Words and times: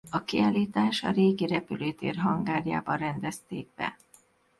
A 0.09 0.23
kiállítás 0.23 1.03
a 1.03 1.11
régi 1.11 1.47
repülőtér 1.47 2.15
hangárjában 2.15 2.97
rendezték 2.97 3.67
be. 3.75 3.97